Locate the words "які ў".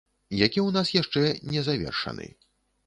0.45-0.69